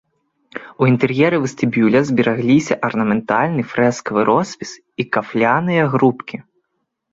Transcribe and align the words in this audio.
У 0.83 0.85
інтэр'еры 0.91 1.37
вестыбюля 1.43 2.01
зберагліся 2.07 2.79
арнаментальны 2.89 3.61
фрэскавы 3.75 4.21
роспіс 4.33 4.75
і 5.01 5.09
кафляныя 5.15 5.83
грубкі. 5.95 6.45